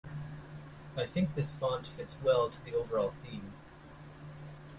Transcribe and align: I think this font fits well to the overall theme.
I 0.97 1.05
think 1.05 1.35
this 1.35 1.53
font 1.53 1.85
fits 1.85 2.17
well 2.23 2.49
to 2.49 2.65
the 2.65 2.73
overall 2.73 3.11
theme. 3.11 3.53